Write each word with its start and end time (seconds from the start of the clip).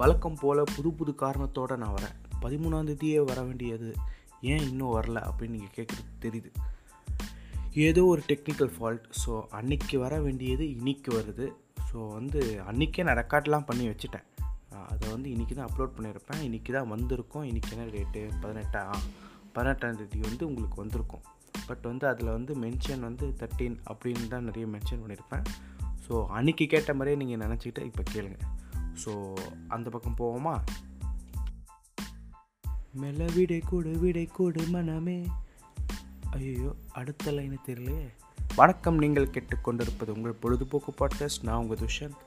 வழக்கம் 0.00 0.36
போல் 0.40 0.60
புது 0.74 0.90
புது 0.98 1.12
காரணத்தோடு 1.22 1.74
நான் 1.80 1.94
வரேன். 1.96 2.14
பதிமூணாந்தேதியே 2.42 3.18
வர 3.30 3.38
வேண்டியது. 3.46 3.88
ஏன் 4.50 4.62
இன்னும் 4.68 4.92
வரல 4.96 5.18
அப்படின்னு 5.28 5.56
நீங்கள் 5.56 5.74
கேட்குறது 5.78 6.12
தெரியுது. 6.24 6.50
ஏதோ 7.86 8.02
ஒரு 8.12 8.22
டெக்னிக்கல் 8.30 8.70
ஃபால்ட் 8.74 9.06
ஸோ 9.22 9.32
அன்னைக்கு 9.58 9.96
வர 10.04 10.14
வேண்டியது 10.26 10.64
இன்னைக்கு 10.76 11.10
வருது. 11.16 11.46
ஸோ 11.88 11.96
வந்து 12.18 12.40
அன்றைக்கே 12.70 13.04
நான் 13.08 13.20
ரெக்கார்ட்லாம் 13.20 13.66
பண்ணி 13.70 13.86
வச்சுட்டேன். 13.90 14.26
அதை 14.92 15.04
வந்து 15.14 15.28
இன்றைக்கி 15.34 15.56
தான் 15.58 15.68
அப்லோட் 15.70 15.94
பண்ணியிருப்பேன். 15.96 16.40
இன்றைக்கி 16.46 16.72
தான் 16.78 16.90
வந்திருக்கும். 16.94 17.44
இன்றைக்கி 17.50 17.72
என்ன 17.76 17.86
டேட்டு 17.96 18.22
பதினெட்டா? 18.44 18.84
பதினெட்டாம் 19.56 19.98
தேதி 20.00 20.20
வந்து 20.28 20.48
உங்களுக்கு 20.50 20.78
வந்திருக்கும். 20.84 21.24
பட் 21.68 21.84
வந்து 21.90 22.08
அதில் 22.12 22.34
வந்து 22.36 22.54
மென்ஷன் 22.64 23.04
வந்து 23.08 23.28
தேர்ட்டீன் 23.42 23.76
அப்படின்னு 23.90 24.32
தான் 24.34 24.48
நிறைய 24.50 24.66
மென்ஷன் 24.76 25.02
பண்ணியிருப்பேன். 25.04 25.44
ஸோ 26.06 26.24
அன்றைக்கி 26.38 26.66
கேட்ட 26.76 26.94
மாதிரியே 27.00 27.20
நீங்கள் 27.24 27.44
நினச்சிக்கிட்டு 27.46 27.84
இப்போ 27.90 28.04
கேளுங்கள் 28.14 28.56
ஸோ 29.04 29.12
அந்த 29.68 29.90
பக்கம் 29.90 30.16
போவோமா? 30.18 30.60
மெல்ல 32.92 33.24
விடை 33.34 33.58
கொடு 33.58 33.98
விடை 33.98 34.26
கொடு 34.26 34.66
மனமே. 34.66 35.26
ஐயோ 36.30 36.74
அடுத்த 36.92 37.32
லைனு 37.32 37.56
தெரியலையே. 37.66 38.08
வணக்கம் 38.56 38.98
நீங்கள் 38.98 39.30
கேட்டுக்கொண்டிருப்பது 39.30 40.08
உங்கள் 40.08 40.32
பொழுதுபோக்கு 40.32 40.94
பாட்காஸ்ட் 40.98 41.42
நான் 41.42 41.56
உங்கள் 41.56 41.78
துஷந்த் 41.78 42.20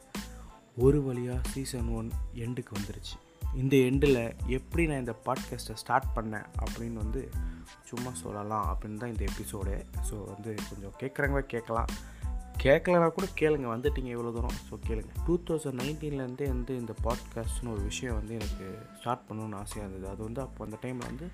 ஒரு 0.77 1.04
வழியாக 1.04 1.49
சீசன் 1.49 1.88
ஒன் 1.88 2.09
எண்டுக்கு 2.34 2.74
வந்துருச்சு. 2.80 3.16
இந்த 3.55 3.76
எண்டில் 3.77 4.48
எப்படி 4.48 4.88
நான் 4.88 4.99
இந்த 4.99 5.16
பாட்காஸ்ட்டை 5.26 5.74
ஸ்டார்ட் 5.74 6.10
பண்ணேன் 6.16 6.46
அப்படின்னு 6.63 6.94
வந்து 6.94 7.30
சும்மா 7.85 8.13
சொல்லலாம் 8.13 8.66
அப்படின்னு 8.66 8.98
தான் 8.98 9.12
இந்த 9.12 9.26
எபிசோடு 9.26 9.85
ஸோ 10.10 10.26
வந்து 10.26 10.55
கொஞ்சம் 10.70 10.96
கேட்குறவங்க 10.99 11.40
கேட்கலாம். 11.40 11.88
கேட்கலனா 12.62 13.09
கூட 13.12 13.27
கேளுங்க 13.39 13.67
வந்துட்டீங்க 13.75 14.09
இவ்வளோ 14.16 14.31
தூரம். 14.34 14.57
ஸோ 14.70 14.80
கேளுங்க. 14.88 15.12
டூ 15.26 15.40
தௌசண்ட் 15.40 15.79
நைன்டீன்லேருந்தே 15.82 16.48
வந்து 16.48 16.77
இந்த 16.77 16.93
பாட்காஸ்ட்னு 17.04 17.71
ஒரு 17.71 17.82
விஷயம் 17.82 18.15
வந்து 18.15 18.34
எனக்கு 18.34 18.79
ஸ்டார்ட் 18.99 19.26
பண்ணணும்னு 19.29 19.55
ஆசையாக 19.55 19.91
இருந்தது. 19.91 20.13
அது 20.13 20.23
வந்து 20.23 20.41
அப்போ 20.41 20.65
அந்த 20.65 20.77
டைமில் 20.82 21.10
வந்து 21.10 21.27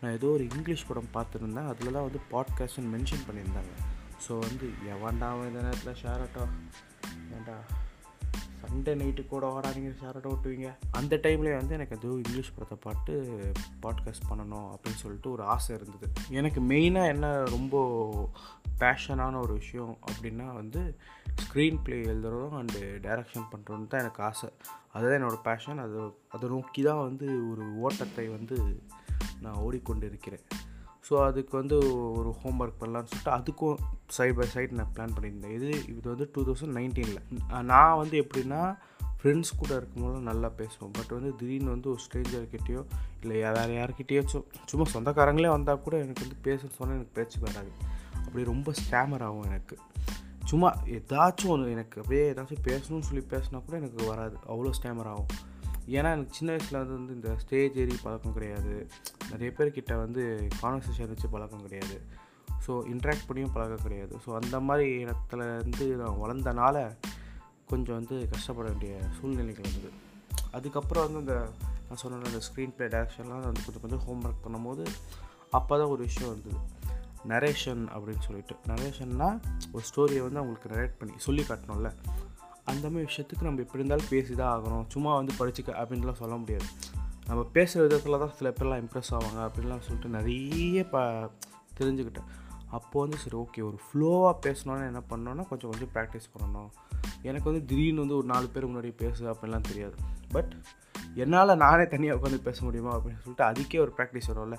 நான் 0.00 0.12
ஏதோ 0.12 0.26
ஒரு 0.26 0.44
இங்கிலீஷ் 0.44 0.86
படம் 0.86 1.12
பார்த்துருந்தேன். 1.14 1.66
அதில் 1.66 1.92
தான் 1.92 2.02
வந்து 2.02 2.20
பாட்காஸ்ட்னு 2.30 2.92
மென்ஷன் 2.94 3.26
பண்ணியிருந்தாங்க. 3.28 3.74
ஸோ 4.28 4.38
வந்து 4.38 4.66
எவன்டா 4.88 5.28
அவன் 5.28 5.48
இந்த 5.48 5.62
நேரத்தில் 5.62 6.00
ஷேர் 6.02 6.24
ஆட்டோ 6.26 6.48
சண்டே 8.62 8.92
நைட்டு 8.94 9.26
கூட 9.26 9.60
ஓடாதீங்க 9.60 9.90
ஷேர் 10.02 10.16
ஆட்டோ 10.16 10.32
ஓட்டுவீங்க 10.34 10.74
அந்த 10.90 11.16
டைம்லேயே 11.16 11.56
வந்து 11.56 11.74
எனக்கு 11.74 11.96
அது 11.96 12.14
இங்கிலீஷ் 12.14 12.54
படத்தை 12.54 12.78
பாட்டு 12.80 13.14
பாட்காஸ்ட் 13.82 14.28
பண்ணணும் 14.30 14.68
அப்படின்னு 14.68 14.94
சொல்லிட்டு 14.94 15.30
ஒரு 15.30 15.42
ஆசை 15.42 15.76
இருந்தது. 15.76 16.12
எனக்கு 16.30 16.60
மெயினாக 16.60 17.06
என்ன 17.06 17.44
ரொம்ப 17.44 18.21
பேஷனான 18.82 19.40
ஒரு 19.44 19.54
விஷயம் 19.62 19.94
அப்படின்னா 20.08 20.46
வந்து 20.60 20.82
ஸ்க்ரீன் 21.42 21.82
ப்ளே 21.84 21.98
எழுதுறதும் 22.12 22.56
அண்டு 22.60 22.80
டைரக்ஷன் 23.06 23.50
பண்ணுறோன்னு 23.52 23.90
தான் 23.92 24.02
எனக்கு 24.04 24.22
ஆசை. 24.28 24.48
அதுதான் 24.94 25.18
என்னோடய 25.18 25.46
பேஷன் 25.48 25.84
அது 25.84 25.98
அதை 26.34 26.48
நோக்கி 26.54 26.82
தான் 26.88 27.04
வந்து 27.08 27.28
ஒரு 27.50 27.64
ஓட்டத்தை 27.86 28.26
வந்து 28.36 28.56
நான் 29.44 29.62
ஓடிக்கொண்டு 29.66 30.06
இருக்கிறேன் 30.10 30.44
ஸோ 31.06 31.14
அதுக்கு 31.28 31.54
வந்து 31.60 31.76
ஒரு 32.18 32.30
ஹோம்ஒர்க் 32.40 32.80
பண்ணலான்னு 32.80 33.10
சொல்லிட்டு 33.10 33.32
அதுக்கும் 33.38 33.78
சைட் 34.16 34.36
பை 34.38 34.46
சைடு 34.52 34.78
நான் 34.80 34.92
பிளான் 34.96 35.14
பண்ணியிருந்தேன். 35.14 35.54
இது 35.56 35.68
இது 35.92 36.06
வந்து 36.12 36.26
டூ 36.34 36.42
தௌசண்ட் 36.48 36.76
நைன்டீனில் 36.78 37.22
நான் 37.70 37.98
வந்து 38.02 38.16
எப்படின்னா 38.24 38.60
ஃப்ரெண்ட்ஸ் 39.18 39.52
கூட 39.62 39.72
இருக்கும்போது 39.80 40.20
நல்லா 40.28 40.48
பேசுவோம். 40.60 40.92
பட் 40.98 41.12
வந்து 41.16 41.30
திடீர்னு 41.40 41.74
வந்து 41.74 41.88
ஒரு 41.92 42.00
ஸ்ட்ரேஞ்சர்கிட்டயோ 42.04 42.82
இல்லை 43.22 43.36
வேறு 43.58 43.74
யார்கிட்டயோ 43.80 44.22
சும்மா 44.70 44.86
சொந்தக்காரங்களே 44.94 45.50
வந்தால் 45.56 45.84
கூட 45.86 45.96
எனக்கு 46.04 46.24
வந்து 46.26 46.38
பேச 46.48 46.70
சொன்னால் 46.78 46.96
எனக்கு 46.98 47.16
பேச்சு 47.18 47.38
வராது. 47.46 47.72
அப்படியே 48.32 48.52
ரொம்ப 48.52 48.72
ஸ்டாமர் 48.80 49.24
ஆகும் 49.24 49.42
எனக்கு. 49.42 49.76
சும்மா 50.44 50.68
ஏதாச்சும் 50.86 51.50
ஒன்று 51.50 51.70
எனக்கு 51.70 52.00
அப்படியே 52.00 52.22
ஏதாச்சும் 52.32 52.62
பேசணும்னு 52.68 53.06
சொல்லி 53.08 53.22
பேசினா 53.30 53.58
கூட 53.64 53.76
எனக்கு 53.76 54.06
வராது. 54.06 54.36
அவ்வளோ 54.48 54.70
ஸ்டாமர் 54.78 55.10
ஆகும். 55.10 55.30
ஏன்னா 55.88 56.08
எனக்கு 56.16 56.34
சின்ன 56.34 56.52
வயசில் 56.52 56.78
வந்து 56.78 56.94
வந்து 56.98 57.14
இந்த 57.14 57.30
ஸ்டேஜ் 57.38 57.78
ஏறி 57.78 57.96
பழக்கம் 58.02 58.32
கிடையாது. 58.32 58.88
நிறைய 59.30 59.52
பேர்கிட்ட 59.58 59.96
வந்து 59.96 60.22
கான்வர்சேஷன் 60.62 61.08
வச்சு 61.08 61.28
பழக்கம் 61.28 61.64
கிடையாது. 61.66 61.96
ஸோ 62.66 62.72
இன்ட்ராக்ட் 62.92 63.28
பண்ணியும் 63.28 63.54
பழக்கம் 63.54 63.84
கிடையாது. 63.86 64.14
ஸோ 64.26 64.30
அந்த 64.40 64.60
மாதிரி 64.60 65.04
இடத்துல 65.04 65.58
இருந்து 65.58 65.86
நான் 65.96 66.20
வளர்ந்தனால 66.24 66.76
கொஞ்சம் 67.70 67.98
வந்து 68.00 68.28
கஷ்டப்பட 68.28 68.66
வேண்டிய 68.68 68.94
சூழ்நிலைகள் 69.18 69.68
வந்தது 69.70 69.90
அதுக்கப்புறம் 70.52 71.04
வந்து 71.06 71.20
இந்த 71.20 71.36
நான் 71.88 72.00
சொன்ன 72.02 72.22
அந்த 72.30 72.40
ஸ்க்ரீன் 72.48 72.74
ப்ளே 72.76 72.86
டேரக்ஷன்லாம் 72.86 73.46
வந்து 73.48 73.64
கொஞ்சம் 73.64 73.84
கொஞ்சம் 73.84 74.04
ஹோம்ஒர்க் 74.06 74.44
பண்ணும்போது 74.46 74.84
அப்போ 75.50 75.78
தான் 75.78 75.88
ஒரு 75.88 76.02
விஷயம் 76.02 76.30
வந்தது. 76.30 76.58
நரேஷன் 77.28 77.82
அப்படின்னு 77.94 78.18
சொல்லிட்டு. 78.18 78.56
நரேஷன்னா 78.66 79.40
ஒரு 79.72 79.84
ஸ்டோரியை 79.94 80.22
வந்து 80.22 80.38
அவங்களுக்கு 80.38 80.68
நரேட் 80.68 80.98
பண்ணி 80.98 81.14
சொல்லி 81.16 81.42
காட்டணும்ல. 81.42 81.94
அந்த 82.64 82.90
மாதிரி 82.90 83.12
விஷயத்துக்கு 83.12 83.42
நம்ம 83.42 83.60
எப்படி 83.60 83.74
இருந்தாலும் 83.74 84.04
பேசி 84.08 84.34
தான் 84.34 84.60
ஆகணும். 84.60 84.84
சும்மா 84.88 85.14
வந்து 85.14 85.32
படிச்சுக்க 85.38 85.66
அப்படின்லாம் 85.66 86.12
சொல்ல 86.12 86.34
முடியாது. 86.34 86.64
நம்ம 87.26 87.44
பேசுகிற 87.44 87.86
விதத்தில் 87.86 88.18
தான் 88.18 88.34
சில 88.34 88.50
பேர்லாம் 88.50 88.80
இம்ப்ரெஸ் 88.80 89.12
ஆவாங்க 89.12 89.50
அப்படின்லாம் 89.50 89.78
சொல்லிட்டு 89.78 90.08
நிறைய 90.08 90.84
ப 90.84 90.98
தெரிஞ்சுக்கிட்டேன். 91.78 92.28
அப்போது 92.70 93.10
வந்து 93.10 93.16
சரி 93.16 93.36
ஓகே 93.36 93.62
ஒரு 93.62 93.78
ஃப்ளோவாக 93.78 94.46
பேசணும்னு 94.46 94.86
என்ன 94.86 94.98
பண்ணோன்னா 94.98 95.48
கொஞ்சம் 95.48 95.70
கொஞ்சம் 95.70 95.92
ப்ராக்டிஸ் 95.94 96.38
பண்ணணும். 96.38 96.70
எனக்கு 97.22 97.50
வந்து 97.50 97.66
திடீர்னு 97.66 97.98
வந்து 97.98 98.16
ஒரு 98.16 98.26
நாலு 98.26 98.48
பேர் 98.48 98.68
முன்னாடி 98.68 98.96
பேசு 98.96 99.32
அப்படின்லாம் 99.32 99.60
தெரியாது. 99.60 99.94
பட் 100.28 100.52
என்னால் 101.14 101.56
நானே 101.56 101.86
தனியாக 101.86 102.18
உட்காந்து 102.18 102.42
பேச 102.42 102.64
முடியுமா 102.64 102.92
அப்படின்னு 102.96 103.22
சொல்லிட்டு 103.24 103.44
அதுக்கே 103.44 103.80
ஒரு 103.80 103.92
ப்ராக்டிஸ் 103.96 104.28
வரும்ல. 104.32 104.56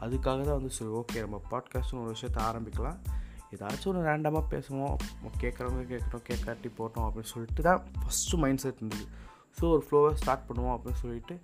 அதுக்காக 0.00 0.42
தான் 0.44 0.58
வந்து 0.58 0.70
சரி 0.70 0.90
ஓகே 0.90 1.20
நம்ம 1.20 1.42
பாட்காஸ்ட்னு 1.50 2.02
ஒரு 2.02 2.14
விஷயத்த 2.14 2.38
ஆரம்பிக்கலாம். 2.50 2.98
ஏதாச்சும் 3.54 3.86
ஒரு 3.86 4.02
ரேண்டமாக 4.02 4.44
பேசுவோம். 4.50 4.96
கேட்குறவங்க 5.40 5.84
கேட்குறோம் 5.92 6.24
கேட்காட்டி 6.30 6.70
போட்டோம் 6.78 7.06
அப்படின்னு 7.08 7.32
சொல்லிட்டு 7.34 7.62
தான் 7.62 7.82
ஃபஸ்ட்டு 8.00 8.38
மைண்ட் 8.38 8.58
செட் 8.58 8.76
இருந்தது. 8.76 9.06
ஸோ 9.58 9.64
ஒரு 9.70 9.86
ஃப்ளோவை 9.90 10.12
ஸ்டார்ட் 10.12 10.46
பண்ணுவோம் 10.48 10.74
அப்படின்னு 10.76 11.00
சொல்லிட்டு 11.00 11.40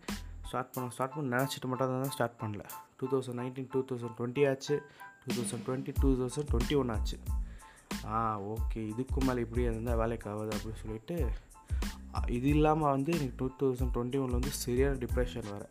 ஸ்டார்ட் 0.48 0.72
பண்ண 0.72 0.91
ஸ்டார்ட் 0.91 1.15
பண்ண 1.15 1.37
நினச்சிட்டு 1.37 1.66
மட்டும் 1.66 2.03
தான் 2.04 2.15
ஸ்டார்ட் 2.16 2.41
பண்ணல. 2.41 2.65
Two 2.97 3.06
thousand 3.06 3.38
nineteen 3.41 3.69
two 3.72 3.84
thousand 3.91 4.16
twenty 4.19 4.50
ஆச்சு. 4.50 4.82
Two 5.25 5.42
thousand 5.42 5.65
twenty 5.66 5.94
two 6.00 6.10
thousand 6.21 6.48
twenty 6.53 6.77
one 6.77 6.88
ஆச்சு. 6.88 7.19
ஆ 8.06 8.41
ஓகே 8.41 8.88
இதுக்கு 8.88 9.21
மேலே 9.27 9.41
இப்படி 9.41 9.62
இருந்தால் 9.62 9.97
வேலைக்கு 9.97 10.31
ஆகுது 10.31 10.56
அப்படின்னு 10.56 10.82
சொல்லிட்டு 10.82 11.31
இது 12.37 12.48
இல்லாமல் 12.56 12.93
வந்து 12.94 13.10
எனக்கு 13.16 13.37
டூ 13.41 13.47
தௌசண்ட் 13.60 13.93
டுவெண்ட்டி 13.94 14.21
ஒனில் 14.22 14.38
வந்து 14.38 14.53
சரியான 14.65 14.98
டிப்ரெஷன் 15.04 15.48
வேறு. 15.53 15.69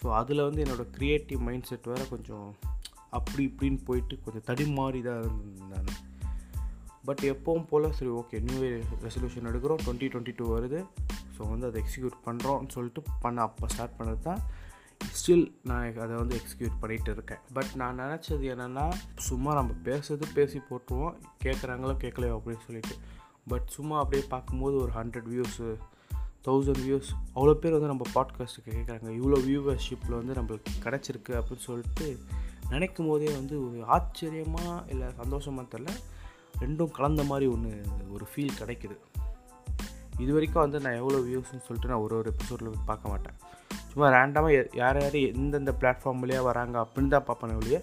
ஸோ 0.00 0.06
அதில் 0.20 0.46
வந்து 0.46 0.62
என்னோடய 0.64 0.88
க்ரியேட்டிவ் 0.96 1.42
மைண்ட் 1.48 1.68
செட் 1.70 1.90
வேறு 1.90 2.06
கொஞ்சம் 2.14 2.48
அப்படி 3.18 3.42
இப்படின்னு 3.50 3.78
போயிட்டு 3.88 4.14
கொஞ்சம் 4.24 4.46
தடிமாறி 4.48 5.00
தான் 5.08 5.20
இருந்தேன் 5.22 5.70
நான். 5.72 6.00
பட் 7.08 7.22
எப்பவும் 7.32 7.68
போல் 7.70 7.94
சரி 7.98 8.10
ஓகே 8.20 8.40
நியூ 8.48 8.58
இயர் 8.66 8.84
ரெசல்யூஷன் 9.06 9.48
எடுக்கிறோம். 9.50 9.80
டுவெண்ட்டி 9.84 10.08
டுவெண்ட்டி 10.12 10.34
டூ 10.40 10.46
வருது. 10.54 10.80
ஸோ 11.36 11.40
வந்து 11.52 11.66
அதை 11.68 11.78
எக்ஸிக்யூட் 11.82 12.18
பண்ணுறோம்னு 12.26 12.74
சொல்லிட்டு 12.76 13.02
பண்ண 13.24 13.40
அப்போ 13.48 13.68
ஸ்டார்ட் 13.74 13.98
பண்ணது 14.00 14.22
தான் 14.28 14.42
ஸ்டில் 15.18 15.46
நான் 15.68 15.98
அதை 16.04 16.14
வந்து 16.20 16.34
எக்ஸிக்யூட் 16.40 16.76
பண்ணிகிட்டு 16.82 17.10
இருக்கேன். 17.16 17.40
பட் 17.56 17.72
நான் 17.80 18.00
நினச்சது 18.02 18.44
என்னென்னா 18.54 18.84
சும்மா 19.28 19.52
நம்ம 19.58 19.72
பேசுறது 19.88 20.26
பேசி 20.38 20.58
போட்டுருவோம். 20.68 21.16
கேட்குறாங்களோ 21.44 21.94
கேட்கலையோ 22.04 22.36
அப்படின்னு 22.38 22.64
சொல்லிட்டு. 22.68 22.96
பட் 23.50 23.68
சும்மா 23.76 23.98
அப்படியே 23.98 24.24
பார்க்கும்போது 24.28 24.76
ஒரு 24.76 24.92
ஹண்ட்ரட் 24.98 25.28
வியூஸு 25.32 25.68
தௌசண்ட் 26.46 26.82
வியூஸ் 26.86 27.10
அவ்வளோ 27.34 27.52
பேர் 27.62 27.74
வந்து 27.76 27.90
நம்ம 27.90 28.04
பாட்காஸ்ட்டுக்கு 28.14 28.70
கேட்குறாங்க. 28.76 29.08
இவ்வளோ 29.18 29.38
வியூவர்ஷிப்பில் 29.48 30.18
வந்து 30.20 30.34
நம்மளுக்கு 30.38 30.72
கிடச்சிருக்கு 30.84 31.32
அப்படின்னு 31.38 31.66
சொல்லிட்டு 31.68 32.06
நினைக்கும் 32.70 33.08
போதே 33.10 33.30
வந்து 33.38 33.54
ஒரு 33.66 33.78
ஆச்சரியமாக 33.96 34.74
இல்லை 34.92 35.08
சந்தோஷமாக 35.20 35.66
தெரில 35.74 35.92
ரெண்டும் 36.62 36.94
கலந்த 36.98 37.22
மாதிரி 37.30 37.46
ஒன்று 37.54 37.72
ஒரு 38.14 38.24
ஃபீல் 38.30 38.58
கிடைக்குது. 38.60 38.96
இது 40.22 40.30
வரைக்கும் 40.36 40.64
வந்து 40.64 40.80
நான் 40.84 40.98
எவ்வளோ 41.02 41.20
வியூஸ்னு 41.28 41.66
சொல்லிட்டு 41.66 41.90
நான் 41.92 42.04
ஒரு 42.06 42.14
ஒரு 42.20 42.30
எபிசோடில் 42.32 42.86
பார்க்க 42.90 43.12
மாட்டேன். 43.12 43.36
சும்மா 43.92 44.08
ரேண்டமாக 44.16 44.52
யார் 44.80 45.00
யார் 45.02 45.18
எந்தெந்த 45.30 45.72
பிளாட்ஃபார்ம்லேயே 45.80 46.42
வராங்க 46.50 46.76
அப்படின்னு 46.84 47.14
தான் 47.14 47.28
பார்ப்பேன் 47.28 47.58
ஒழிய 47.60 47.78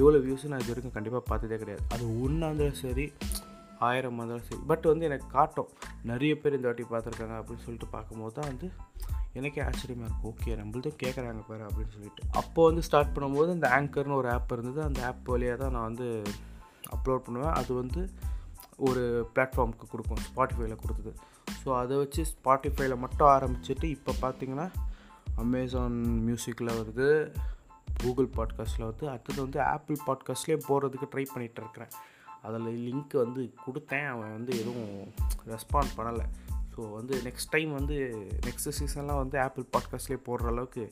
எவ்வளோ 0.00 0.18
வியூஸ் 0.26 0.50
நான் 0.50 0.62
இது 0.64 0.72
வரைக்கும் 0.72 0.96
கண்டிப்பாக 0.96 1.24
பார்த்ததே 1.30 1.56
கிடையாது. 1.62 1.82
அது 1.94 2.04
ஒன்றா 2.24 2.48
இருந்தாலும் 2.48 2.82
சரி 2.84 3.06
ஆயிரம் 3.80 4.16
வந்தாலும் 4.16 4.42
சரி. 4.42 4.62
பட் 4.66 4.82
வந்து 4.82 5.04
எனக்கு 5.04 5.26
காட்டும். 5.26 5.68
நிறைய 6.02 6.38
பேர் 6.38 6.54
இந்த 6.54 6.68
வாட்டி 6.68 6.82
பார்த்துருக்காங்க 6.82 7.36
அப்படின்னு 7.36 7.64
சொல்லிட்டு 7.66 7.86
பார்க்கும்போது 7.86 8.34
தான் 8.34 8.46
வந்து 8.46 8.70
எனக்கே 9.32 9.62
ஆச்சரியமாக 9.62 10.12
இருக்கும் 10.12 10.30
ஓகே 10.30 10.58
நம்மள்தும் 10.58 10.98
கேட்குறாங்க 11.02 11.42
பாரு 11.48 11.64
அப்படின்னு 11.64 11.92
சொல்லிட்டு. 11.92 12.22
அப்போ 12.32 12.64
வந்து 12.64 12.82
ஸ்டார்ட் 12.82 13.18
பண்ணும்போது 13.18 13.48
இந்த 13.48 13.68
ஆங்கர்னு 13.80 14.14
ஒரு 14.14 14.30
ஆப் 14.30 14.52
இருந்தது. 14.52 14.82
அந்த 14.82 15.06
ஆப் 15.06 15.28
வழியாக 15.28 15.62
தான் 15.62 15.72
நான் 15.72 15.82
வந்து 15.82 16.22
அப்லோட் 16.90 17.16
பண்ணுவேன். 17.16 17.52
அது 17.52 17.74
வந்து 17.74 18.10
ஒரு 18.76 19.30
பிளாட்ஃபார்முக்கு 19.34 19.86
கொடுக்கும். 19.90 20.22
ஸ்பாட்டிஃபைல 20.28 20.76
கொடுத்தது. 20.76 21.14
ஸோ 21.64 21.76
அதை 21.76 21.96
வச்சு 21.96 22.24
ஸ்பாட்டிஃபைல 22.24 22.98
மட்டும் 22.98 23.28
ஆரம்பிச்சிட்டு 23.28 23.84
இப்போ 23.84 24.14
பார்த்தீங்கன்னா 24.22 24.70
அமேசான் 25.36 25.92
மியூசிக்கில் 26.02 26.68
வருது. 26.68 27.36
கூகுள் 28.02 28.30
பாட்காஸ்ட்டில் 28.36 28.86
வருது. 28.88 29.04
அடுத்தது 29.04 29.40
வந்து 29.42 29.62
ஆப்பிள் 29.62 29.96
பாட்காஸ்ட்லேயே 30.06 30.60
போகிறதுக்கு 30.68 31.08
ட்ரை 31.14 31.26
பண்ணிகிட்டு 31.34 31.60
இருக்கிறேன். 31.60 31.90
அதில் 32.42 32.68
லிங்க் 32.86 33.16
வந்து 33.16 33.54
கொடுத்தேன். 33.66 34.08
அவன் 34.08 34.32
வந்து 34.32 34.52
எதுவும் 34.58 35.12
ரெஸ்பாண்ட் 35.46 35.96
பண்ணலை. 35.96 36.26
ஸோ 36.74 36.92
வந்து 36.92 37.14
நெக்ஸ்ட் 37.24 37.50
டைம் 37.50 37.72
வந்து 37.72 37.96
நெக்ஸ்ட் 38.46 38.70
சீசன்லாம் 38.78 39.22
வந்து 39.22 39.38
ஆப்பிள் 39.40 39.66
பாட்காஸ்ட்லேயே 39.76 40.20
போடுற 40.26 40.46
அளவுக்கு 40.46 40.88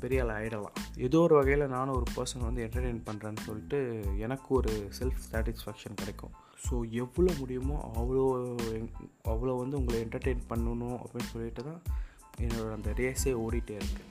பெரிய 0.00 0.22
ஆள் 0.22 0.32
ஆகிடலாம் 0.36 0.78
ஏதோ 0.96 1.18
ஒரு 1.20 1.34
வகையில் 1.34 1.64
நானும் 1.68 1.94
ஒரு 1.94 2.06
பர்சன் 2.16 2.44
வந்து 2.44 2.62
என்டர்டெயின் 2.66 3.02
பண்ணுறேன்னு 3.06 3.42
சொல்லிட்டு 3.42 3.78
எனக்கு 4.18 4.48
ஒரு 4.54 4.72
செல்ஃப் 4.98 5.20
சாட்டிஸ்ஃபேக்ஷன் 5.32 5.94
கிடைக்கும். 5.94 6.32
ஸோ 6.64 6.74
எவ்வளோ 6.90 7.32
முடியுமோ 7.38 7.90
அவ்வளோ 7.94 8.24
அவ்வளோ 9.24 9.54
வந்து 9.58 9.76
உங்களை 9.76 10.00
என்டர்டெயின் 10.02 10.42
பண்ணணும் 10.48 10.98
அப்படின்னு 10.98 11.32
சொல்லிட்டு 11.32 11.64
தான் 11.64 11.82
என்னோட 12.40 12.72
அந்த 12.72 12.90
ரேஸே 12.90 13.32
ஓடிட்டே 13.44 13.76
இருக்கு. 13.80 14.04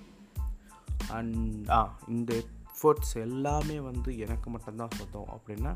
அண்ட் 1.09 1.69
ஆ 1.69 1.97
இந்த 2.07 2.33
எஃபர்ட்ஸ் 2.33 3.15
எல்லாமே 3.15 3.79
வந்து 3.79 4.17
எனக்கு 4.17 4.50
மட்டும்தான் 4.50 4.95
சொந்தம் 4.97 5.31
அப்படின்னா 5.35 5.74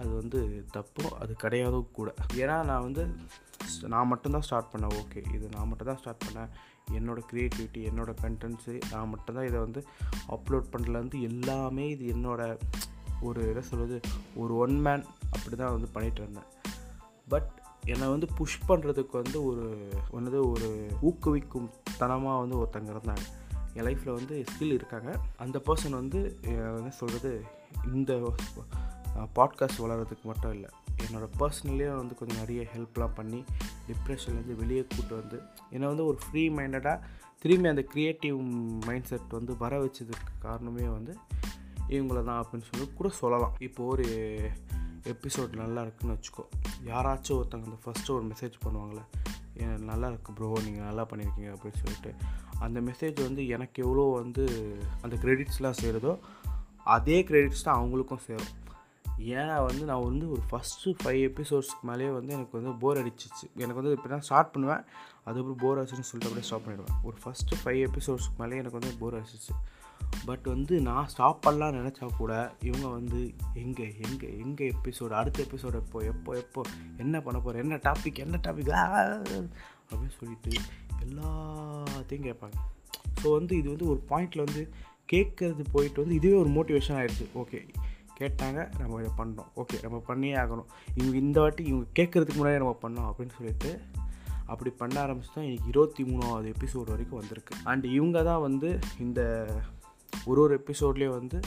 அது 0.00 0.10
வந்து 0.20 0.38
தப்போ 0.76 1.04
அது 1.22 1.32
கிடையாதோ 1.42 1.78
கூட. 1.98 2.10
ஏன்னா 2.42 2.56
நான் 2.70 2.86
வந்து 2.88 3.04
நான் 3.92 4.10
மட்டும்தான் 4.10 4.44
ஸ்டார்ட் 4.46 4.72
பண்ணேன். 4.72 4.94
ஓகே 5.00 5.20
இது 5.36 5.46
நான் 5.54 5.68
மட்டும் 5.70 5.90
தான் 5.90 6.00
ஸ்டார்ட் 6.02 6.26
பண்ணேன் 6.26 6.50
என்னோடய 6.98 7.28
க்ரியேட்டிவிட்டி 7.30 7.80
என்னோடய 7.88 8.20
கண்டென்ட்ஸு 8.24 8.74
நான் 8.92 9.10
மட்டும்தான் 9.14 9.48
இதை 9.48 9.58
வந்து 9.64 9.80
அப்லோட் 10.36 10.70
பண்ணுறதுலேருந்து 10.72 11.20
எல்லாமே 11.30 11.86
இது 11.94 12.04
என்னோட 12.14 12.42
ஒரு 13.28 13.40
என்ன 13.50 13.62
சொல்கிறது 13.70 13.96
ஒரு 14.42 14.52
ஒன் 14.64 14.76
மேன் 14.86 15.04
அப்படி 15.34 15.54
தான் 15.56 15.74
வந்து 15.76 15.88
பண்ணிகிட்டு 15.94 16.22
இருந்தேன். 16.24 16.48
பட் 17.32 17.50
என்னை 17.92 18.06
வந்து 18.12 18.26
புஷ் 18.38 18.58
பண்ணுறதுக்கு 18.68 19.14
வந்து 19.22 19.38
ஒரு 19.50 19.66
ஒன்று 20.16 20.40
ஒரு 20.52 20.68
ஊக்குவிக்கும் 21.10 21.68
தனமாக 22.00 22.40
வந்து 22.42 22.58
ஒருத்தங்க 22.60 22.92
இருந்தாங்க. 22.94 23.26
என் 23.76 23.86
லைஃப்பில் 23.88 24.16
வந்து 24.18 24.34
ஸ்கில் 24.50 24.76
இருக்காங்க. 24.78 25.10
அந்த 25.44 25.56
பர்சன் 25.66 26.00
வந்து 26.02 26.20
என்ன 26.52 26.92
சொல்கிறது 27.00 27.32
இந்த 27.92 28.12
பாட்காஸ்ட் 29.36 29.82
வளர்கிறதுக்கு 29.84 30.26
மட்டும் 30.30 30.52
இல்லை. 30.52 30.70
என்னோடய 31.04 31.30
பர்சனலே 31.40 31.96
வந்து 31.96 32.14
கொஞ்சம் 32.14 32.38
நிறைய 32.38 32.60
ஹெல்ப்லாம் 32.74 33.14
பண்ணி 33.14 33.44
டிப்ரெஷன்லேருந்து 33.88 34.56
வெளியே 34.56 34.82
கூப்பிட்டு 34.82 35.14
வந்து 35.20 35.38
என்னை 35.70 35.88
வந்து 35.88 36.06
ஒரு 36.06 36.18
ஃப்ரீ 36.24 36.48
மைண்டடாக 36.48 36.98
திரும்பி 37.38 37.68
அந்த 37.68 37.84
க்ரியேட்டிவ் 37.92 38.38
மைண்ட் 38.86 39.04
செட் 39.04 39.36
வந்து 39.38 39.56
வர 39.56 39.74
வச்சதுக்கு 39.84 40.32
காரணமே 40.38 40.86
வந்து 40.88 41.12
இவங்கள 41.88 42.24
தான் 42.24 42.40
அப்படின்னு 42.42 42.68
சொல்லி 42.70 42.86
கூட 42.94 43.08
சொல்லலாம். 43.08 43.54
இப்போ 43.58 43.84
ஒரு 43.84 44.06
எபிசோட் 45.12 45.52
நல்லா 45.62 45.80
இருக்குன்னு 45.82 46.16
வச்சுக்கோ. 46.16 46.44
யாராச்சும் 46.84 47.36
ஒருத்தங்க 47.38 47.68
அந்த 47.70 47.80
ஃபஸ்ட்டு 47.84 48.14
ஒரு 48.14 48.24
மெசேஜ் 48.24 48.56
பண்ணுவாங்களே 48.64 49.04
நல்லா 49.90 50.08
இருக்குது 50.08 50.34
ப்ரோ 50.34 50.48
நீங்கள் 50.64 50.86
நல்லா 50.88 51.04
பண்ணியிருக்கீங்க 51.10 51.50
அப்படின்னு 51.54 51.80
சொல்லிட்டு 51.82 52.10
அந்த 52.58 52.80
மெசேஜ் 52.80 53.18
வந்து 53.22 53.42
எனக்கு 53.48 53.78
எவ்வளோ 53.82 54.04
வந்து 54.20 54.44
அந்த 55.02 55.16
க்ரெடிட்ஸ்லாம் 55.16 55.80
சேருதோ 55.82 56.18
அதே 56.84 57.22
க்ரெடிட்ஸ் 57.22 57.64
தான் 57.64 57.78
அவங்களுக்கும் 57.80 58.24
சேரும். 58.26 58.52
ஏன்னா 59.18 59.64
வந்து 59.66 59.84
நான் 59.84 60.04
வந்து 60.04 60.30
ஒரு 60.30 60.42
ஃபஸ்ட்டு 60.50 60.94
ஃபைவ் 61.02 61.20
எபிசோட்ஸ்க்கு 61.28 61.82
மேலேயே 61.82 62.10
வந்து 62.10 62.32
எனக்கு 62.32 62.58
வந்து 62.58 62.72
போர் 62.78 63.00
அடிச்சிச்சு. 63.02 63.46
எனக்கு 63.54 63.74
வந்து 63.74 63.92
இப்போ 63.92 64.08
தான் 64.08 64.20
ஸ்டார்ட் 64.20 64.52
பண்ணுவேன் 64.52 64.82
அதுக்கப்புறம் 65.24 65.60
போர் 65.62 65.78
ஆச்சுன்னு 65.78 66.08
சொல்லிட்டு 66.10 66.28
அப்படியே 66.28 66.46
ஸ்டாப் 66.48 66.66
பண்ணிடுவேன். 66.66 66.96
ஒரு 67.02 67.16
ஃபஸ்ட்டு 67.24 67.58
ஃபைவ் 67.64 67.80
எபிசோட்ஸ்க்கு 67.88 68.36
மேலே 68.36 68.56
எனக்கு 68.56 68.78
வந்து 68.78 68.94
போர் 68.98 69.16
அடிச்சிச்சு 69.20 69.54
பட் 70.26 70.44
வந்து 70.44 70.80
நான் 70.80 71.08
ஸ்டாப் 71.08 71.40
பண்ணலாம் 71.40 71.74
நினச்சா 71.74 72.06
கூட 72.16 72.52
இவங்க 72.62 72.86
வந்து 72.88 73.34
எங்கே 73.54 73.86
எங்கே 74.08 74.38
எங்கே 74.38 74.72
எபிசோடு 74.72 75.10
அடுத்த 75.10 75.42
எபிசோடு 75.42 75.74
எப்போ 75.74 76.00
எப்போ 76.02 76.36
எப்போ 76.36 76.62
என்ன 76.96 77.20
பண்ண 77.20 77.40
போகிற 77.40 77.58
என்ன 77.58 77.76
டாபிக் 77.76 78.18
என்ன 78.18 78.40
டாபிக் 78.42 78.70
அப்படின்னு 79.90 80.14
சொல்லிட்டு 80.18 80.50
எல்லாத்தையும் 81.04 82.26
கேட்பாங்க. 82.28 82.56
ஸோ 83.22 83.32
வந்து 83.32 83.56
இது 83.56 83.68
வந்து 83.68 83.88
ஒரு 83.88 84.02
பாயிண்டில் 84.08 84.44
வந்து 84.44 84.72
கேட்குறது 85.12 85.64
போயிட்டு 85.72 86.02
வந்து 86.02 86.14
இதுவே 86.14 86.36
ஒரு 86.36 86.48
மோட்டிவேஷன் 86.48 86.96
ஆகிடுச்சு 86.96 87.26
ஓகே 87.34 87.60
கேட்டாங்க 88.20 88.78
நம்ம 88.78 89.00
இதை 89.02 89.10
பண்ணோம். 89.16 89.50
ஓகே 89.56 89.82
நம்ம 89.82 89.98
பண்ணியே 89.98 90.34
ஆகணும். 90.34 90.68
இவங்க 90.94 91.16
இந்த 91.16 91.40
வாட்டி 91.40 91.64
இவங்க 91.64 91.86
கேட்குறதுக்கு 91.94 92.40
முன்னாடி 92.40 92.56
நம்ம 92.56 92.78
பண்ணோம் 92.82 93.08
அப்படின்னு 93.10 93.36
சொல்லிட்டு 93.36 93.80
அப்படி 94.46 94.70
பண்ண 94.70 95.06
ஆரம்பிச்சு 95.06 95.32
தான் 95.34 95.44
எனக்கு 95.44 95.68
இருபத்தி 95.68 96.02
மூணாவது 96.04 96.52
எபிசோடு 96.54 96.88
வரைக்கும் 96.88 97.18
வந்திருக்கு. 97.18 97.54
அண்ட் 97.64 97.84
இவங்க 97.84 98.22
தான் 98.22 98.40
வந்து 98.40 98.78
இந்த 98.98 99.46
ஒரு 100.24 100.40
ஒரு 100.40 100.64
எபிசோட்லேயே 100.64 101.08
வந்து 101.08 101.40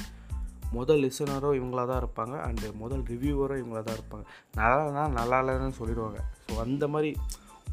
முதல் 0.71 1.01
லிசனரோ 1.01 1.49
இவங்களா 1.53 1.87
தான் 1.87 2.01
இருப்பாங்க. 2.03 2.35
அண்டு 2.47 2.73
முதல் 2.73 3.01
ரிவ்யூவரோ 3.01 3.55
இவங்களா 3.61 3.83
தான் 3.83 3.97
இருப்பாங்க. 3.99 4.25
நல்லா 4.55 5.07
நல்லா 5.07 5.39
இல்லைன்னு 5.41 5.79
சொல்லிடுவாங்க. 5.79 6.19
ஸோ 6.47 6.57
அந்த 6.57 6.87
மாதிரி 6.87 7.15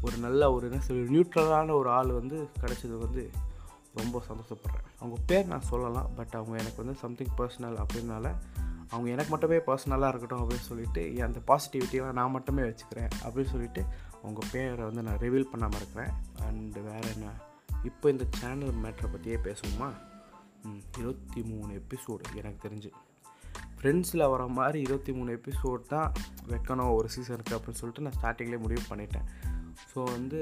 ஒரு 0.01 0.17
நல்ல 0.17 0.53
ஒரு 0.53 0.69
என்ன 0.69 0.81
சொல்லி 0.81 1.17
நியூட்ரலான 1.17 1.73
ஒரு 1.73 1.89
ஆள் 1.89 2.11
வந்து 2.11 2.49
கிடச்சது 2.61 2.97
வந்து 2.97 3.29
ரொம்ப 3.93 4.21
சந்தோஷப்படுறேன். 4.29 4.87
அவங்க 4.99 5.21
பேர் 5.25 5.47
நான் 5.47 5.61
சொல்லலாம் 5.61 6.09
பட் 6.15 6.33
அவங்க 6.33 6.57
எனக்கு 6.57 6.83
வந்து 6.85 6.99
சம்திங் 6.99 7.33
பர்சனல் 7.37 7.77
அப்படின்னால 7.83 8.33
அவங்க 8.91 9.07
எனக்கு 9.09 9.31
மட்டுமே 9.31 9.57
பர்சனலாக 9.67 10.11
இருக்கட்டும் 10.11 10.41
அப்படின்னு 10.43 10.67
சொல்லிட்டு 10.69 11.01
அந்த 11.27 11.39
பாசிட்டிவிட்டியெலாம் 11.49 12.17
நான் 12.19 12.35
மட்டுமே 12.37 12.63
வச்சுக்கிறேன் 12.69 13.11
அப்படின்னு 13.23 13.51
சொல்லிட்டு 13.55 13.81
அவங்க 14.21 14.41
பேரை 14.51 14.83
வந்து 14.85 15.03
நான் 15.07 15.19
ரிவீல் 15.25 15.51
பண்ணாமல் 15.51 15.79
இருக்கிறேன். 15.81 16.11
அண்டு 16.47 16.81
வேறு 16.87 17.09
என்ன? 17.15 17.33
இப்போ 17.89 18.09
இந்த 18.09 18.25
சேனல் 18.39 18.79
மேட்ரை 18.83 19.09
பற்றியே 19.11 19.37
பேசுவோமா? 19.47 19.89
இருபத்தி 20.97 21.41
மூணு 21.51 21.81
எபிசோடு 21.81 22.35
எனக்கு 22.39 22.59
தெரிஞ்சு. 22.67 22.89
ஃப்ரெண்ட்ஸில் 23.77 24.29
வர 24.29 24.43
மாதிரி 24.57 24.79
இருபத்தி 24.85 25.11
மூணு 25.17 25.39
எபிசோட் 25.39 25.83
தான் 25.87 26.09
வைக்கணும் 26.49 26.93
ஒரு 26.95 27.09
சீசனுக்கு 27.09 27.55
அப்படின்னு 27.57 27.81
சொல்லிட்டு 27.81 28.05
நான் 28.07 28.17
ஸ்டார்டிங்லேயே 28.19 28.61
முடிவு 28.65 28.83
பண்ணிட்டேன். 28.89 29.27
ஸோ 29.91 29.99
வந்து 30.15 30.39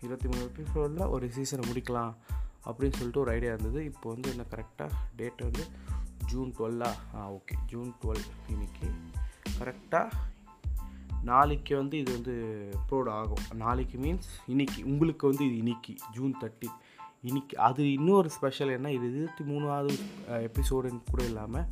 இருபத்தி 0.00 0.28
மூணு 0.28 0.42
எபிசோடில் 0.50 1.10
ஒரு 1.16 1.26
சீசனை 1.36 1.64
முடிக்கலாம் 1.70 2.14
அப்படின்னு 2.66 2.96
சொல்லிட்டு 2.98 3.20
ஒரு 3.20 3.30
ஐடியா 3.30 3.52
இருந்தது. 3.52 3.84
இப்போ 3.84 4.06
வந்து 4.14 4.30
என்ன 4.30 4.46
கரெக்டாக 4.54 4.90
டேட் 5.16 5.40
வந்து 5.40 5.64
ஜூன் 6.26 6.54
டுவெல்லா? 6.58 6.92
ஆ 7.14 7.32
ஓகே. 7.32 7.54
ஜூன் 7.66 7.94
டுவெல் 8.02 8.24
இன்னைக்கு. 8.48 8.88
கரெக்டாக 9.58 10.10
நாளைக்கு 11.22 11.76
வந்து 11.76 11.98
இது 11.98 12.12
வந்து 12.12 12.34
அப்லோட் 12.78 13.08
ஆகும். 13.08 13.44
நாளைக்கு 13.54 13.98
மீன்ஸ் 13.98 14.30
இன்னைக்கு. 14.46 14.84
உங்களுக்கு 14.84 15.28
வந்து 15.28 15.44
இது 15.46 15.56
இன்னைக்கு. 15.56 15.94
ஜூன் 16.12 16.34
தேர்ட்டி 16.40 16.68
இன்னைக்கு. 17.22 17.58
அது 17.58 17.92
இன்னொரு 17.92 18.30
ஸ்பெஷல் 18.30 18.68
என்ன? 18.68 18.92
இது 18.92 19.06
இருபத்தி 19.14 19.44
மூணாவது 19.44 19.94
எபிசோடுன்னு 20.28 21.02
கூட 21.10 21.24
இல்லாமல் 21.24 21.64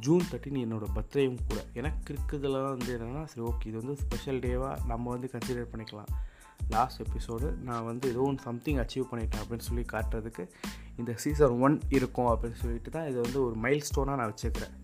ஜூன் 0.00 0.22
தேர்ட்டின் 0.30 0.62
என்னோடய 0.64 0.86
பர்த்டேயும் 0.94 1.38
கூட. 1.48 1.66
எனக்கு 1.72 2.14
இருக்கிறதுலாம் 2.14 2.68
வந்து 2.68 2.98
என்னென்னா 2.98 3.24
சரி 3.24 3.48
ஓகே. 3.48 3.66
இது 3.66 3.76
வந்து 3.76 3.96
ஸ்பெஷல் 3.96 4.40
டேவாக 4.40 4.84
நம்ம 4.86 5.10
வந்து 5.10 5.30
கன்சிடர் 5.32 5.72
பண்ணிக்கலாம். 5.72 6.12
லாஸ்ட் 6.70 7.02
எபிசோடு 7.02 7.56
நான் 7.56 7.84
வந்து 7.84 8.08
ஏதோ 8.08 8.20
ஒன்று 8.20 8.42
சம்திங் 8.42 8.76
அச்சீவ் 8.76 9.10
பண்ணிட்டேன் 9.10 9.42
அப்படின்னு 9.42 9.66
சொல்லி 9.68 9.84
காட்டுறதுக்கு 9.92 10.48
இந்த 10.96 11.12
சீசன் 11.14 11.60
ஒன் 11.60 11.80
இருக்கும் 11.90 12.26
அப்படின்னு 12.26 12.54
சொல்லிட்டு 12.54 12.90
தான் 12.90 13.06
இது 13.06 13.20
வந்து 13.20 13.44
ஒரு 13.44 13.54
மைல் 13.54 13.86
ஸ்டோனாக 13.90 14.18
நான் 14.20 14.32
வச்சுக்கிறேன். 14.32 14.74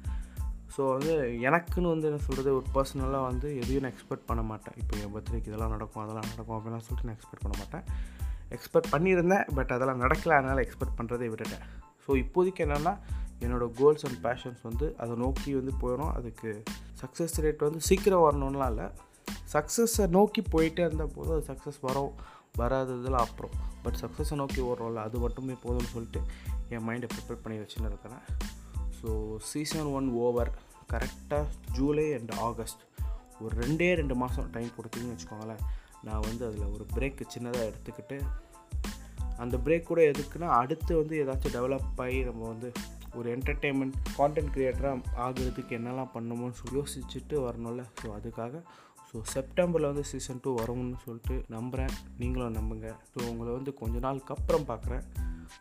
ஸோ 0.77 0.93
வந்து 0.93 1.41
எனக்குன்னு 1.49 1.93
வந்து 1.93 2.09
என்ன 2.09 2.21
சொல்கிறது 2.27 2.55
ஒரு 2.55 2.67
பர்சனலாக 2.75 3.23
வந்து 3.31 3.56
எதையும் 3.56 3.82
நான் 3.82 3.93
எக்ஸ்பெக்ட் 3.93 4.27
பண்ண 4.27 4.43
மாட்டேன். 4.43 4.77
இப்போ 4.77 4.97
என் 4.97 5.12
பர்த்டேக்கு 5.15 5.47
இதெல்லாம் 5.47 5.71
நடக்கும் 5.71 6.03
அதெல்லாம் 6.05 6.29
நடக்கும் 6.32 6.56
அப்படிலாம் 6.59 6.85
சொல்லிட்டு 6.88 7.09
நான் 7.09 7.17
எக்ஸ்பெக்ட் 7.19 7.44
பண்ண 7.47 7.59
மாட்டேன். 7.59 7.85
எக்ஸ்பெக்ட் 8.50 8.93
பண்ணியிருந்தேன் 8.94 9.44
பட் 9.55 9.71
அதெல்லாம் 9.71 10.03
நடக்கல. 10.05 10.37
அதனால் 10.37 10.56
எக்ஸ்பெக்ட் 10.56 10.99
பண்ணுறதை 10.99 11.29
விட்டுட்டேன். 11.29 11.65
ஸோ 12.05 12.11
இப்போதைக்கு 12.25 12.65
என்னென்னா 12.67 12.94
என்னோடய 13.41 13.73
கோல்ஸ் 13.81 14.05
அண்ட் 14.06 14.26
பேஷன்ஸ் 14.26 14.62
வந்து 14.62 14.97
அதை 14.99 15.17
நோக்கி 15.17 15.55
வந்து 15.55 15.73
போயிடும் 15.83 16.12
அதுக்கு 16.17 16.62
சக்ஸஸ் 17.03 17.41
ரேட் 17.44 17.59
வந்து 17.59 17.81
சீக்கிரம் 17.81 18.25
வரணும்லாம் 18.26 18.71
இல்லை. 18.71 18.93
சக்ஸஸை 19.53 20.06
நோக்கி 20.09 20.43
போயிட்டே 20.43 20.78
இருந்தால் 20.78 21.14
போதும் 21.14 21.35
அது 21.37 21.47
சக்ஸஸ் 21.52 21.81
வரும் 21.81 22.12
வராததெல்லாம் 22.59 23.26
அப்புறம். 23.28 23.55
பட் 23.83 23.99
சக்ஸஸை 24.00 24.35
நோக்கி 24.35 24.61
ஓடுறோம்ல 24.61 24.95
அது 24.95 25.19
மட்டுமே 25.19 25.52
போதும்னு 25.64 25.93
சொல்லிட்டு 25.95 26.21
என் 26.69 26.87
மைண்டை 26.88 27.09
ப்ரிப்பேர் 27.14 27.43
பண்ணி 27.43 27.59
வச்சுன்னு 27.59 27.90
இருக்கிறேன். 27.90 28.25
ஸோ 29.00 29.37
சீசன் 29.38 29.90
ஒன் 29.99 30.09
ஓவர் 30.26 30.50
கரெக்டாக 30.93 31.47
ஜூலை 31.73 32.12
அண்ட் 32.12 32.33
ஆகஸ்ட் 32.38 32.83
ஒரு 33.40 33.55
ரெண்டே 33.57 33.95
ரெண்டு 33.95 34.14
மாதம் 34.14 34.50
டைம் 34.50 34.71
கொடுத்தீங்கன்னு 34.76 35.16
வச்சுக்கோங்களேன். 35.16 35.62
நான் 36.02 36.21
வந்து 36.21 36.47
அதில் 36.47 36.73
ஒரு 36.75 36.87
பிரேக்கு 36.95 37.25
சின்னதாக 37.35 37.69
எடுத்துக்கிட்டு 37.71 38.19
அந்த 39.37 39.57
பிரேக் 39.57 39.83
கூட 39.83 40.00
எதுக்குன்னா 40.02 40.49
அடுத்து 40.62 40.97
வந்து 40.97 41.14
ஏதாச்சும் 41.23 41.55
டெவலப் 41.57 42.00
ஆகி 42.05 42.19
நம்ம 42.25 42.49
வந்து 42.49 42.73
ஒரு 43.14 43.28
என்டர்டெயின்மெண்ட் 43.37 43.97
கான்டென்ட் 44.19 44.52
க்ரியேட்டராக 44.55 45.00
ஆகுறதுக்கு 45.16 45.73
என்னெல்லாம் 45.78 46.12
பண்ணணுமோன்னு 46.14 46.59
சொல்லி 46.61 46.76
யோசிச்சுட்டு 46.81 47.37
வரணும்ல. 47.47 47.85
ஸோ 48.00 48.09
அதுக்காக 48.19 48.62
ஸோ 49.12 49.21
செப்டம்பரில் 49.23 49.87
வந்து 49.87 50.05
சீசன் 50.05 50.38
டூ 50.43 50.50
வரும்னு 50.57 50.95
சொல்லிட்டு 51.05 51.45
நம்புகிறேன் 51.49 51.97
நீங்களும் 52.19 52.55
நம்புங்க. 52.55 52.97
ஸோ 53.12 53.26
உங்களை 53.29 53.52
வந்து 53.52 53.75
கொஞ்ச 53.75 53.99
நாளுக்கு 53.99 54.35
அப்புறம் 54.35 54.67
பார்க்குறேன் 54.69 55.05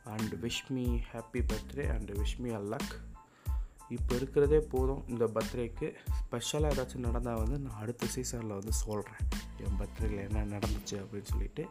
and 0.04 0.34
wish 0.42 0.66
me 0.70 0.86
happy 1.14 1.42
birthday 1.42 1.90
and 1.94 2.12
wish 2.12 2.38
me 2.38 2.50
a 2.52 2.60
luck 2.60 2.94
இப்போ 3.90 4.16
இருக்கிறதே 4.16 4.60
போதும். 4.60 5.08
இந்த 5.08 5.26
பர்த்டேக்கு 5.26 5.94
ஸ்பெஷலாக 6.20 6.74
ஏதாச்சும் 6.74 7.06
நடந்தால் 7.08 7.38
வந்து 7.38 7.60
நான் 7.60 7.80
அடுத்த 7.80 8.06
சீசனில் 8.06 8.58
வந்து 8.58 8.74
சொல்கிறேன் 8.74 9.24
என் 9.58 9.80
பர்த்டேயில் 9.80 10.30
என்ன 10.30 10.58
நடந்துச்சு 10.58 10.92
அப்படின்னு 10.92 11.32
சொல்லிட்டு. 11.34 11.66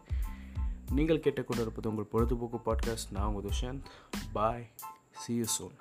நீங்கள் 0.90 1.20
கேட்டுக்கொண்டு 1.20 1.62
இருப்பது 1.62 1.88
உங்கள் 1.88 2.10
பொழுதுபோக்கு 2.12 2.60
பாட்காஸ்ட் 2.66 3.10
நான் 3.10 3.26
உங்கள் 3.26 3.50
Dushanth. 3.50 3.84
Bye 4.32 4.70
see 5.12 5.34
you 5.34 5.44
soon 5.60 5.76